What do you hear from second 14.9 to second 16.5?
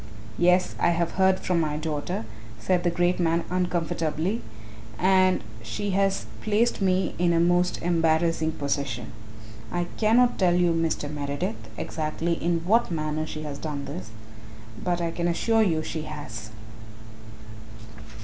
I can assure you she has."